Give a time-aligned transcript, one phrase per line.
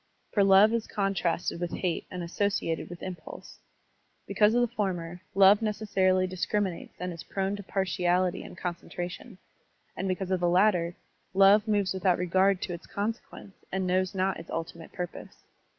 [0.31, 3.59] For love is contrasted with hate and associated with impulse.
[4.25, 9.37] Because of the former, love necessarily discriminates and is prone to partiality and con centration;
[9.95, 10.95] and because of the latter,
[11.35, 15.45] love moves without regard to its consequence and knows not its ultimate purpose.